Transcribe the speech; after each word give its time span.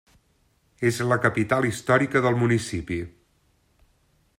És 0.91 1.01
la 1.11 1.19
capital 1.27 1.69
històrica 1.69 2.25
del 2.29 2.41
municipi. 2.45 3.01